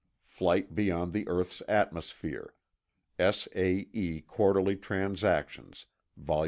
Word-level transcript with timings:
("Flight 0.25 0.73
beyond 0.73 1.13
the 1.13 1.27
Earth's 1.27 1.61
Atmosphere, 1.67 2.55
"S.A.E. 3.19 4.21
Quarterly 4.21 4.75
Transactions, 4.75 5.85
Vol. 6.17 6.39